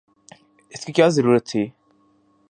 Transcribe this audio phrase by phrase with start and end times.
[0.71, 1.63] اس کی کیا ضرورت تھی؟